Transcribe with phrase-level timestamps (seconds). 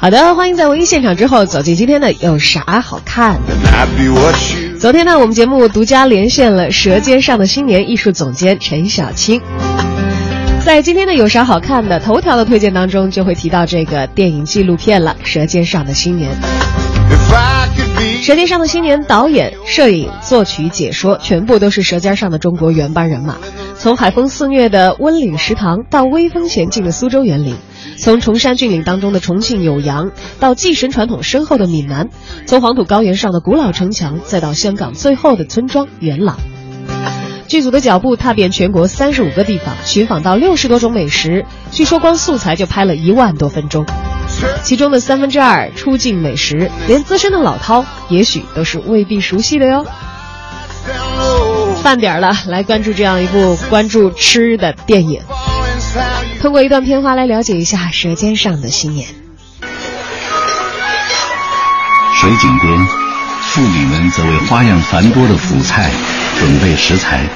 [0.00, 3.38] 好的，欢迎在文艺现场之后走进今天的有啥好看？
[4.78, 9.42] 昨天呢，我们节目独家连线了《舌尖上的新年》艺术总监陈小青。
[10.64, 16.30] 在今天的有啥好看的头条的推荐当中，就会提到这个电影纪录片了，《舌尖上的新年》。
[18.24, 23.36] 《舌尖上的新年》导演、摄影、作曲、解说，全部都是《舌尖上的中国》原班人马。
[23.76, 27.54] 从海风肆虐的温岭食堂，到微风前进的苏州园林；
[28.00, 30.10] 从崇山峻岭当中的重庆酉阳，
[30.40, 32.06] 到祭神传统深厚的闽南；
[32.46, 36.38] 从黄土高原上的古老城墙，再到香港最后的村庄元朗。
[37.46, 43.84] 剧组的脚步踏遍全国三十五个地方，寻访到六十多种美食，据说光素材就拍了一万多分钟，
[44.62, 49.84] 其中的三分之二出境美食，连资深的老饕也许都是未必熟悉的哟。
[51.82, 55.20] 饭点了，来关注这样一部关注吃的电影，
[56.40, 59.08] 通过一段片花来了解一下《舌尖上的新年》。
[62.14, 62.86] 水井边，
[63.42, 65.90] 妇女们则为花样繁多的辅菜
[66.38, 67.26] 准备食材。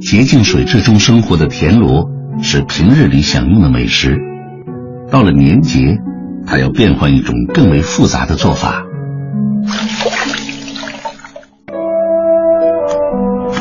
[0.00, 2.04] 洁净水质中生活的田螺
[2.42, 4.16] 是平日里享用的美食，
[5.10, 5.80] 到了年节，
[6.46, 8.84] 它要变换一种更为复杂的做法。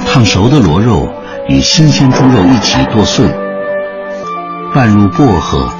[0.06, 1.12] 烫熟的螺肉
[1.48, 3.28] 与新鲜猪肉一起剁碎，
[4.74, 5.74] 拌入薄荷、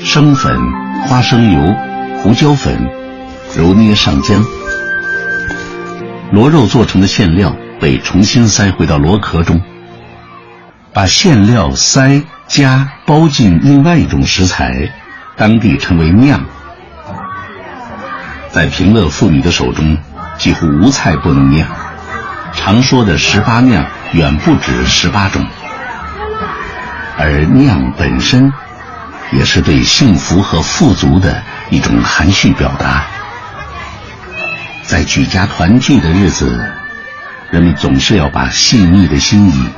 [0.00, 0.56] 生粉、
[1.06, 1.74] 花生油、
[2.22, 2.88] 胡椒粉，
[3.56, 4.42] 揉捏上浆。
[6.30, 9.60] 螺肉做成的馅料被重新塞回到螺壳中。
[10.92, 14.90] 把馅料塞、加、包进另外一种食材，
[15.36, 16.44] 当地称为酿。
[18.50, 19.98] 在平乐妇女的手中，
[20.38, 21.68] 几乎无菜不能酿。
[22.54, 25.44] 常说的十八酿远不止十八种，
[27.18, 28.52] 而酿本身，
[29.32, 33.04] 也是对幸福和富足的一种含蓄表达。
[34.84, 36.58] 在举家团聚的日子，
[37.50, 39.68] 人们总是要把细腻的心意。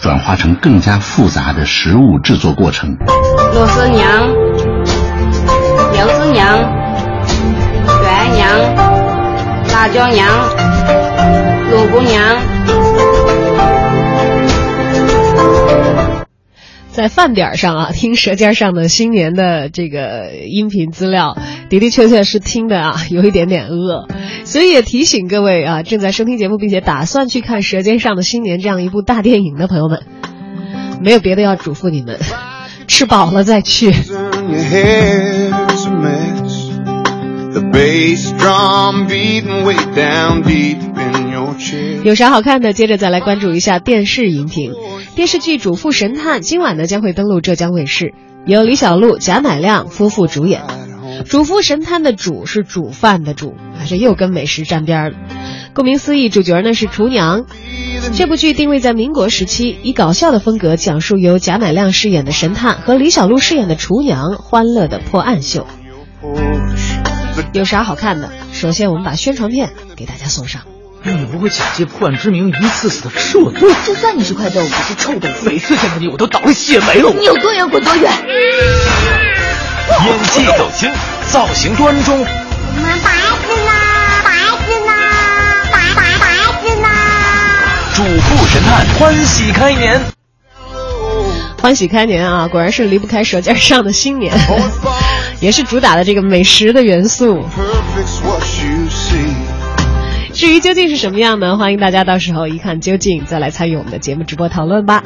[0.00, 2.94] 转化成更加复杂的食物制作过程。
[3.54, 4.28] 螺丝酿、
[5.96, 6.58] 柚子娘、
[7.86, 8.50] 蒜娘、
[9.72, 10.28] 辣椒娘、
[11.70, 12.53] 萝卜娘。
[16.94, 21.36] 在饭点上啊，听《舌尖上的新年》的这个音频资料，
[21.68, 24.06] 的的确确是听的啊，有一点点饿。
[24.44, 30.04] 所以也提醒各位啊，正在收听节目并且打算去看《舌尖上的新年》这样一部大电影的朋友们，
[31.00, 32.16] 没有别的要嘱咐你们，
[32.86, 33.90] 吃饱了再去。
[42.02, 42.72] 有啥好看的？
[42.72, 44.72] 接着再来关注一下电视荧屏，
[45.14, 48.12] 电视剧《主妇神探》今晚呢将会登陆浙江卫视，
[48.44, 50.62] 由李小璐、贾乃亮夫妇主演。
[51.26, 53.54] 主妇神探的主是煮饭的煮，
[53.88, 55.16] 这又跟美食沾边了。
[55.74, 57.44] 顾名思义，主角呢是厨娘。
[58.14, 65.66] 这部剧定位在民国时期，以搞笑的风格讲述由贾乃亮饰演的神探和李小璐饰演的厨娘欢乐的破案秀。
[67.52, 68.30] 有啥好看的？
[68.52, 70.62] 首先我们把宣传片给大家送上。
[71.02, 73.74] 你不会假借破案之名，一次次的吃我豆腐？
[73.86, 77.12] 就算你是块豆腐，是臭豆腐，每次见到你我都倒了血霉了。
[77.12, 78.10] 你有多远滚多远。
[80.06, 80.90] 演技走心，
[81.30, 82.18] 造型端庄。
[82.18, 83.10] 我们白
[83.46, 83.70] 子呢，
[84.24, 84.32] 白
[84.66, 84.92] 子呢，
[85.70, 86.26] 白白白
[86.62, 86.88] 子呢！
[87.94, 90.00] 主妇神探欢喜开年，
[91.60, 92.48] 欢喜开年啊！
[92.48, 94.34] 果然是离不开舌尖上的新年，
[95.44, 97.44] 也是主打的这个美食的元素。
[100.32, 101.58] 至于究竟是什么样呢？
[101.58, 105.04] 欢迎大家到时候一看究竟，再来参与我们的节目直播讨论吧。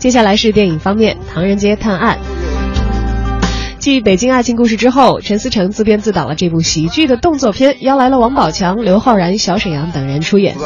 [0.00, 2.18] 接下来是电影方面，《唐人街探案》。
[3.78, 10.56] 继《北京爱情故事》之后，陈思诚自编自导了这部喜剧的动作片，邀来了王宝强、刘昊然、小沈阳等人出演。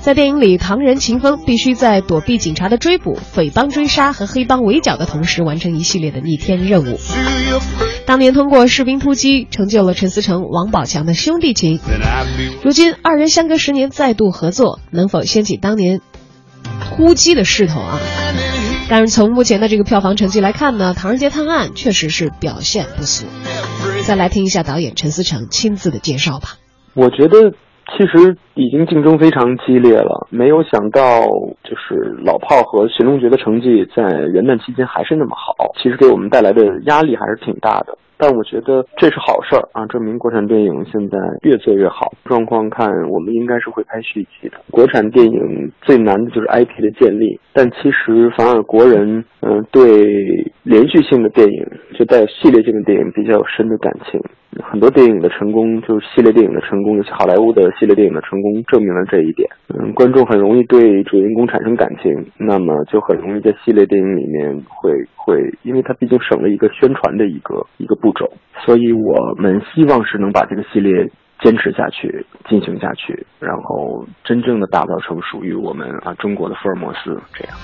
[0.00, 6.98] 在电影里，唐人秦风必须在躲避警察的追捕、匪帮追杀和黑帮围剿的同时，完成一系列的逆天任务。
[8.06, 11.80] 当年通过《士兵突击》成就了陈思诚、王宝强的兄弟情，
[12.62, 16.00] 如今二人相隔十年再度合作，能否掀起当年
[16.80, 17.98] 突击的势头啊？
[18.88, 23.26] 但是从目前的这个票房成绩来看呢，《唐人街探案》确实是表现不俗。
[24.06, 26.58] 再来听一下导演陈思诚亲自的介绍吧。
[26.94, 27.54] 我觉得
[27.90, 31.22] 其实已经竞争非常激烈了，没有想到
[31.64, 34.02] 就是老炮和寻龙诀的成绩在
[34.32, 37.98] 元旦期间还是那么好，其实给我们带来的压力还是挺大的。
[38.18, 42.12] 但我觉得这是好事儿啊，证明国产电影现在越做越好。
[42.24, 44.58] 状况看，我们应该是会拍续集的。
[44.70, 49.92] 国产电影最难的就是 IP 的建立，但其实反而国人嗯对
[50.62, 51.66] 连续性的电影，
[52.04, 54.20] 在系列性的电影比较有深的感情。
[54.62, 59.48] 很多电影的成功，就是系列电影的成功，尤其好莱坞的系列电影的成功，证明了这一点。
[59.68, 68.30] 嗯，观众很容易对主人公产生感情，那么就很容易在系列电影里面会会，因为它毕竟省了一个宣传的一个一个步骤，
[68.64, 71.10] 所以我们希望是能把这个系列
[71.40, 77.56] 坚持下去，进行下去，然后真正的打造成属于我们啊中国的福尔摩斯这样。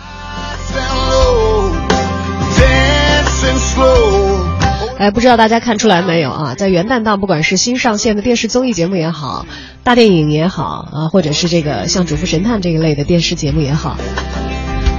[4.99, 6.55] 哎，不知道大家看出来没有啊？
[6.57, 9.47] 在元旦档，不管是新上线的电视综艺节目也好，
[9.85, 13.97] 大电影也好啊，或者是这个像《主妇神探》这一类的电视节目也好，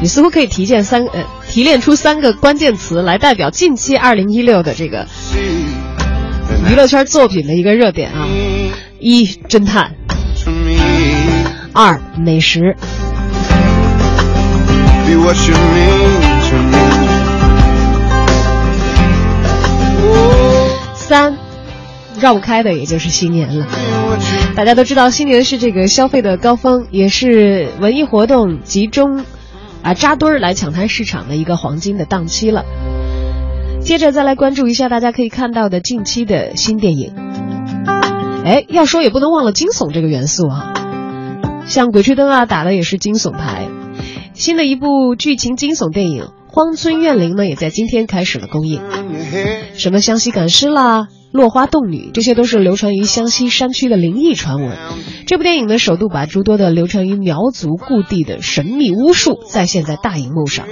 [0.02, 5.06] 你似乎可以提炼三呃提炼出三个关键词来代表近期二零一六的这个
[6.70, 8.26] 娱乐圈作品的一个热点啊：
[9.00, 9.94] 一侦探，
[11.74, 12.74] 二美食。
[15.06, 16.29] be watching me
[22.20, 23.68] 绕不开的也就是新年了。
[24.56, 29.26] 大家都知道，新年是这个消费的高峰，也是文艺活动集中
[29.82, 32.66] 啊扎堆儿来抢滩市场的一个黄金的档期了。
[33.82, 37.14] 接着再来关注一下大家可以看到的近期的新电影。
[38.46, 40.74] 哎，要说也不能忘了惊悚这个元素啊，
[41.68, 43.68] 像《鬼吹灯》啊打的也是惊悚牌。
[44.34, 46.30] 新的一部剧情惊悚电影。
[46.52, 48.82] 荒村怨灵呢，也在今天开始了公映。
[49.76, 54.76] 什么湘西赶尸啦、落花洞女，这些都是流传于湘西山区的灵异传闻。
[55.28, 60.66] 这部电影呢，首度把诸多的流传于苗族故地的神秘巫术再现在大荧幕上。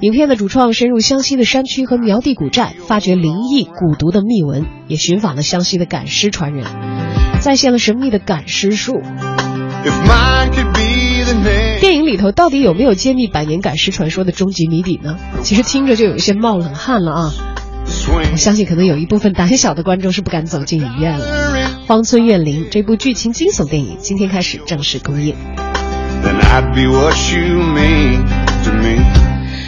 [0.00, 6.64] 影片的主创深入湘西的山区和苗地古寨，发掘灵异古毒的秘闻，也寻访了湘西的赶尸传人，
[7.40, 9.00] 再现了神秘的赶尸术。
[11.80, 15.18] 电影里头到底有没有揭秘百年赶尸传说的终极谜底呢？
[15.42, 17.51] 其实听着就有一些冒冷汗了啊！
[18.32, 21.52] 我相信可能有一部分胆小的观众是不敢走进影院了。
[21.86, 25.36] 《荒村怨灵》这部剧情惊悚电影今天开始正式公映。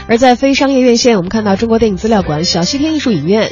[0.07, 3.51] 而在非商业院线，我们看到中国电影资料馆小西天艺术影院，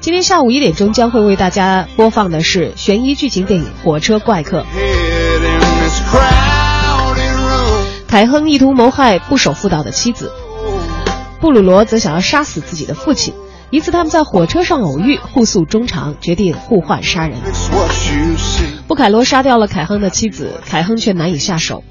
[0.00, 4.62] 今天下午一点钟将会为大家播放的是悬疑剧情电影《火车怪客》。
[8.06, 10.32] 凯亨意图谋害不守妇道的妻子，
[11.40, 13.34] 布鲁罗则想要杀死自己的父亲。
[13.70, 17.36] 一次他们在火车上偶遇，互诉衷肠，决定互换杀人。
[18.86, 21.82] 布凯罗杀掉了凯亨的妻子，凯亨却难以下手。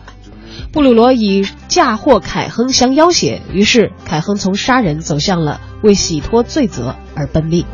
[0.72, 7.66] 布鲁罗以嫁祸凯亨相要挟，于是凯亨从杀人走向了为洗脱罪责而奔命。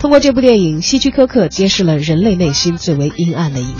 [0.00, 3.76] 通过这部电影，希区柯克揭示了人类内心最为阴暗的一面。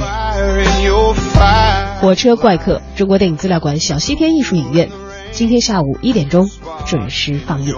[2.00, 4.90] 火车怪客，中国电影资料馆小西天艺术影院，
[5.32, 6.48] 今天下午一点钟
[6.86, 7.74] 准时放映。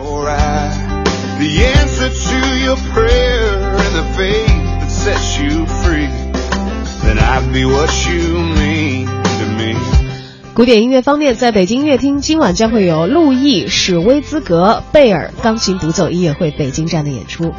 [10.55, 17.53] 古典音乐方面，在北京音乐厅今晚将会有路易史威兹格贝尔钢琴独奏音乐会北京站的演出。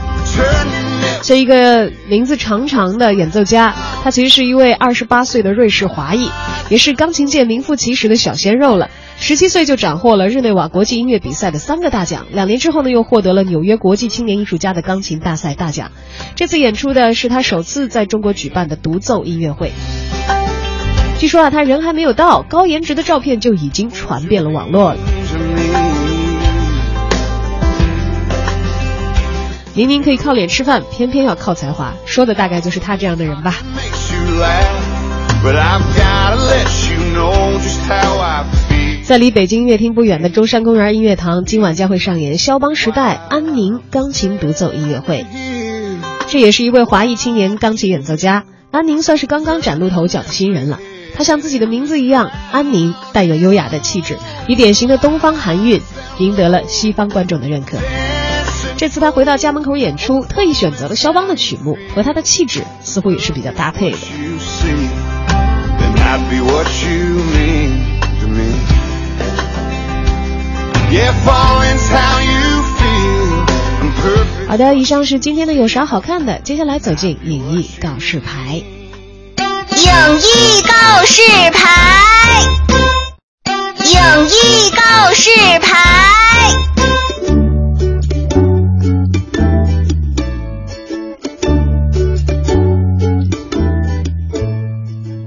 [1.21, 3.73] 这一个名字长长的演奏家，
[4.03, 6.29] 他其实是一位二十八岁的瑞士华裔，
[6.69, 8.89] 也是钢琴界名副其实的小鲜肉了。
[9.19, 15.92] 十七岁就斩获了日内瓦国际音乐比赛的三个大奖，两年之后呢，又获得了纽约国际青年艺术家的钢琴大赛大奖。
[16.36, 19.72] 这次演出的是他首次在中国举办的独奏音乐会。
[21.20, 24.98] 据说啊，他人还没有到，高颜值的照片就已经传遍了网络了。
[29.74, 33.55] 明明可以靠脸吃饭，偏偏要靠才华，说的大概就是他这样的人吧。
[39.03, 45.25] 在离北京音乐厅不远的中山公园音乐堂，今晚将会上演肖邦时代安宁钢琴独奏音乐会。
[46.27, 50.79] 这也是一位华裔青年钢琴演奏家，安宁算是刚刚崭露头角的新人了。
[51.15, 54.17] 他像自己的名字一样，安宁，带有优雅的气质，
[54.48, 55.81] 以典型的东方含韵，
[56.19, 57.77] 赢得了西方观众的认可。
[58.77, 63.98] 这次他回到家门口演出，特意选择了肖邦的曲目，和他的气质似乎也是比较搭配的。
[74.47, 78.53] 好的，以上是今天的有啥好看的，接下来走进影艺告示牌。
[78.55, 81.21] 影艺告示
[81.51, 82.43] 牌，
[83.79, 85.67] 影艺告示牌。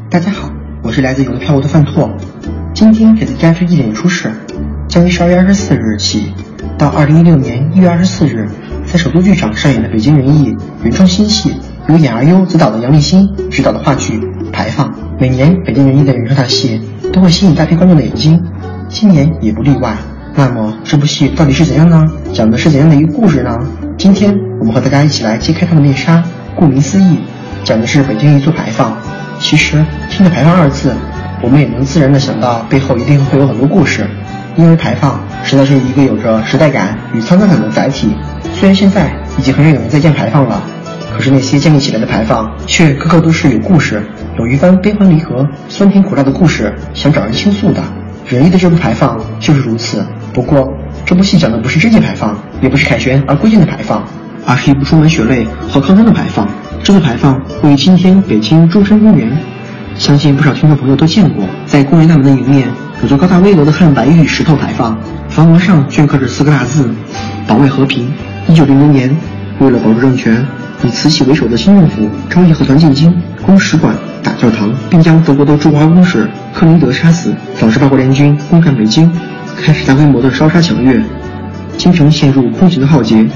[0.08, 0.48] 大家好，
[0.84, 2.08] 我是来自有的票务的范拓，
[2.72, 4.32] 今天给大家推荐的演出是，
[4.96, 6.32] 将于十二月二十四日起
[6.78, 8.48] 到二零一六年一月二十四日，
[8.90, 11.54] 在首都剧场上演的北京人艺原创新戏。
[11.88, 14.18] 由演而优执导的杨立新执导的话剧
[14.50, 14.88] 《排放》，
[15.20, 16.80] 每年北京人艺的原创大戏
[17.12, 18.42] 都会吸引大批观众的眼睛，
[18.88, 19.94] 今年也不例外。
[20.34, 22.02] 那么这部戏到底是怎样呢？
[22.32, 23.54] 讲的是怎样的一个故事呢？
[23.98, 26.24] 今天我们和大家一起来揭开它的面纱。
[26.54, 27.18] 顾名思义，
[27.62, 28.96] 讲的是北京一座排放。
[29.40, 30.94] 其实听着“排放”二字，
[31.42, 34.08] 我们也能自然的想到背后一定会有很多故事，
[34.56, 38.14] 因为排放实在是一个有着时代感与沧桑感的载体。
[38.54, 40.62] 虽然现在已经很少有人再见排放了。
[41.14, 44.02] 可是那些建立起来的牌坊，却个个都是有故事，
[44.38, 47.82] 有一番悲欢离合、酸甜苦辣的故事，想找人倾诉的。
[48.26, 50.04] 仁义的这部牌坊就是如此。
[50.34, 50.68] 不过，
[51.06, 54.04] 这部戏讲的不是贞节牌坊，也不是凯旋而归建的牌坊，
[54.44, 56.46] 而是一部充满血泪和抗争的牌坊。
[56.82, 59.30] 这座牌坊位于今天北京中山公园，
[59.94, 61.46] 相信不少听众朋友都见过。
[61.64, 62.68] 在公园大门的迎面，
[63.02, 64.98] 有座高大巍峨的汉白玉石头牌坊，
[65.28, 66.88] 房额上镌刻着四个大字：
[67.46, 68.10] 保卫和平。
[68.48, 69.14] 一九零零年，
[69.60, 70.44] 为了保住政权。
[70.84, 73.12] 以慈禧为首的新政府招义和团进京，
[73.44, 79.10] 攻使馆、打教堂，并将德国的驻华公使克林德杀死，导致八国联军攻占北京，
[79.56, 81.02] 开始大规模的烧杀抢掠，
[81.78, 83.26] 京城陷入空前的浩劫。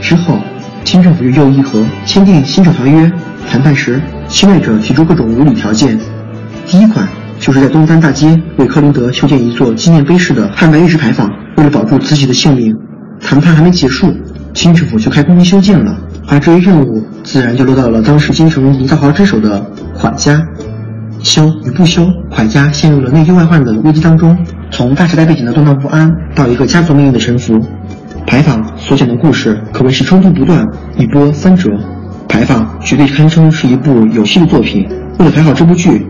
[0.00, 0.38] 之后，
[0.84, 3.06] 清政府与右翼和签订《辛丑条约》，
[3.50, 5.98] 谈判时，侵略者提出各种无理条件。
[6.66, 12.76] 第一款就是在东三大街为克林德修建一座纪念碑式的汉白玉石牌坊，为了保住慈禧的性命。
[13.20, 14.12] 谈判还没结束，
[14.54, 15.96] 清政府就开工修建了。
[16.28, 19.64] 而这一任务自然就落到了当时京城营造豪之首的
[19.98, 20.40] 蒯家，
[21.20, 24.36] 修与不修，蒯家陷入了内忧外患的危机当中。
[24.70, 27.58] 从大时代背景的动荡不安，到一个家族命运的沉浮，
[28.26, 30.64] 牌坊所讲的故事可谓是冲突不断，
[30.96, 31.70] 一波三折。
[32.28, 34.86] 牌坊绝对堪称是一部有戏的作品。
[35.18, 36.06] 为了排好这部剧，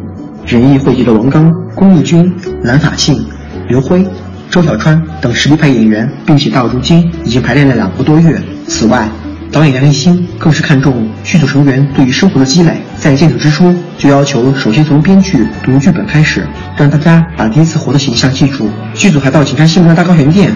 [0.49, 3.23] 仁义汇集了王刚、龚义军、蓝法庆、
[3.69, 4.02] 刘辉、
[4.49, 8.40] 周小川等实力派演员，并且到如今已经排练了两个多月。
[8.67, 9.07] 此外，
[9.52, 16.47] 导演杨立新更是看重剧组成员对于生活的积累，在建组之初就要求首先从编剧读剧本开始，
[16.78, 18.71] 让大家把第一次活的形象记住。
[18.95, 20.50] 剧组还到景山西门的大高原殿、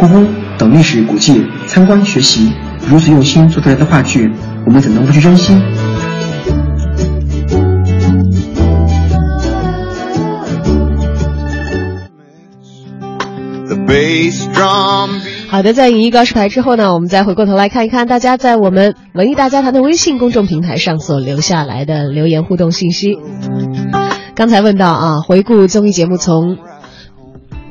[0.00, 2.50] 故宫等历史古迹参观学习。
[2.88, 4.32] 如此用心做出来的话剧，
[4.64, 5.54] 我们怎能不去珍惜？
[15.48, 23.16] 好的，在影艺告示牌之后呢，我们再回过头来看一看大家在我们文艺大家谈的微信公众平台上所留下来的留言互动信息。
[24.34, 26.58] 刚才问到啊，回顾综艺节目从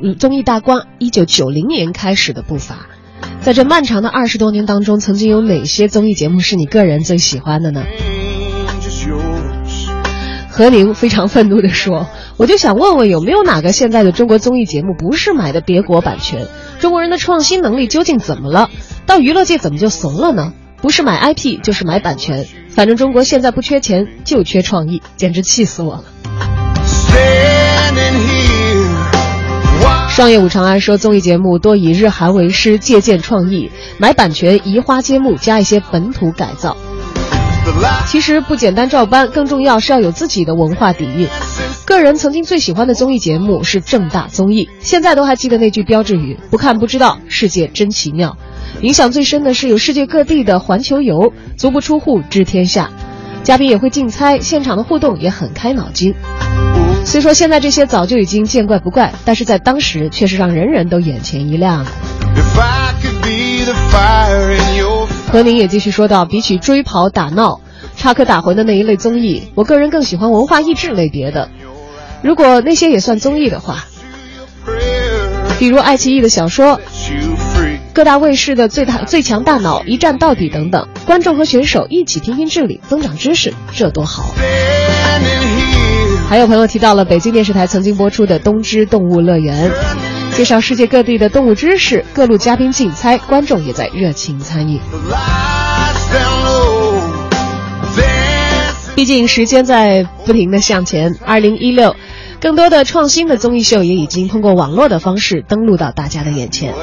[0.02, 2.86] 嗯综艺大观一九九零年开始的步伐，
[3.42, 7.82] 在这漫长的二十多年当中，曾经有哪些综艺节目是你个人最喜欢的呢？
[10.56, 12.06] 何宁非常愤怒地说
[12.38, 16.46] ：“我就想问问，有没有哪个现在的中国综艺节目不是买的别国版权？
[16.78, 18.70] 中国人的创新能力究竟怎么了？
[19.04, 20.52] 到娱乐界怎么就怂了呢？
[20.80, 26.04] 不是买 IP 就是买版权，反正中国现在不缺钱，就缺创意，简直气死我了。”
[30.08, 36.76] 商业五长安说：“综艺节目多以日韩为师，借鉴创意，买版权移花接木，加一些本土改造。”
[38.06, 41.28] 其实不简单照搬，更重要是要有自己的文化底蕴。
[41.84, 48.36] 个人曾经最喜欢的综艺节目是正大综艺，现在都还记得那句标志语：不看不知道，世界真奇妙。
[48.80, 52.90] 影响最深的是有世界各地的环球游，足不出户知天下。
[53.42, 56.14] 嘉宾也会竞猜，现场的互动也很开脑筋。
[57.04, 61.84] 虽说现在这些早就已经见怪不怪，但是在当时却是让人人都眼前一亮。
[65.34, 67.60] 何宁也继续说到：“比起追跑打闹、
[67.96, 71.50] 插科打诨的那一类综艺，我个人更喜欢文化益智类别的。
[72.22, 73.84] 如果那些也算综艺的话，
[75.58, 76.80] 比如爱奇艺的小说、
[77.92, 84.32] 各大卫视的最大最强大脑一战到底等等，观众和选手一起听听智力、增长知识，这多好！”
[86.30, 89.68] 还有朋友提到了北京电视台曾经播出的《东芝动物乐园》。
[90.36, 94.80] 介绍世界各地的动物知识，各路嘉宾竞猜，观众也在热情参与。
[98.96, 101.94] 毕竟时间在不停的向前，二零一六，
[102.40, 106.74] 更多的创新的综艺秀也已经通过网络的方式登录到大家的眼前。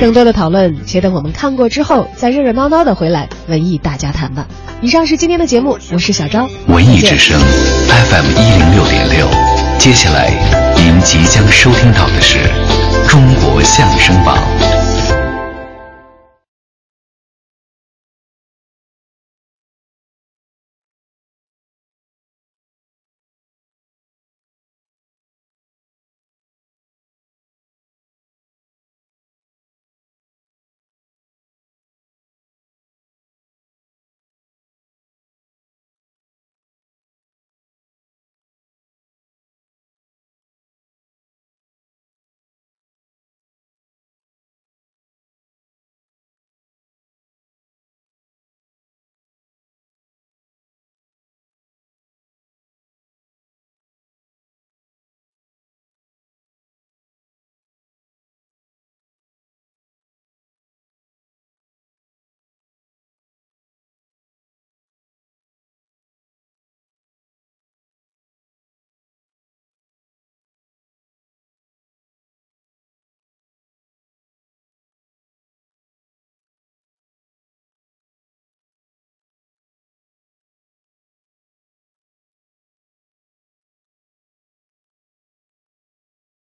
[0.00, 4.46] 更多的讨论，且等我们看过之后再热热闹闹的回来文艺大家谈吧。
[4.80, 7.36] 以上是今天的节目，我是小昭，文艺之声
[7.88, 9.26] FM 一零六点六。
[9.78, 10.30] 接下来
[10.82, 12.38] 您即将收听到的是
[13.06, 14.38] 《中国相声榜》。